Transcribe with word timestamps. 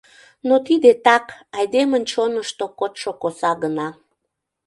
Но 0.47 0.55
тиде 0.67 0.91
так, 1.05 1.25
айдемын 1.57 2.03
чонышто 2.11 2.65
кодшо 2.79 3.11
коса 3.21 3.51
гына. 3.63 3.87